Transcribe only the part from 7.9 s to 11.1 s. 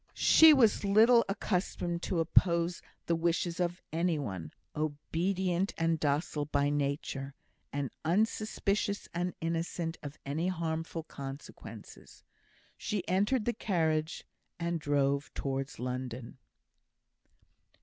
unsuspicious and innocent of any harmful